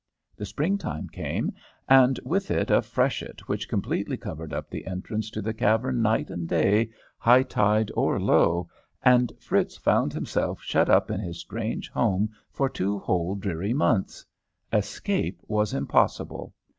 [0.35, 1.51] The spring time came,
[1.87, 6.31] and with it a freshet which completely covered up the entrance to the cavern night
[6.31, 6.89] and day,
[7.19, 8.67] high tide or low,
[9.03, 14.25] and Fritz found himself shut up in his strange home for two whole dreary months.
[14.73, 16.55] Escape was impossible.